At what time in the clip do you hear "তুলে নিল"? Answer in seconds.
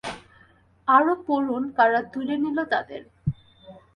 2.11-2.57